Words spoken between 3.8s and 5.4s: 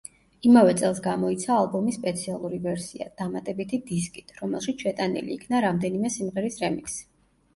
დისკით, რომელშიც შეტანილი